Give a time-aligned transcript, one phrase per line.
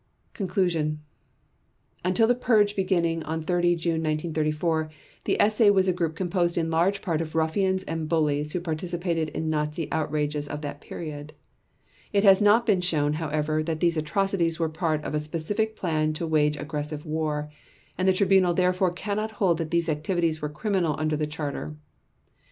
[0.33, 1.03] Conclusion
[2.03, 4.89] Until the purge beginning on 30 June 1934,
[5.25, 9.29] the SA was a group composed in large part of ruffians and bullies who participated
[9.29, 11.33] in the Nazi outrages of that period.
[12.11, 16.13] It has not been shown, however, that these atrocities were part of a specific plan
[16.13, 17.51] to wage aggressive war,
[17.95, 21.75] and the Tribunal therefore cannot hold that these activities were criminal under the Charter.